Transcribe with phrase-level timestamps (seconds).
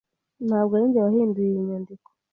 [0.47, 2.09] Ntabwo ari njye wahinduye iyi nyandiko.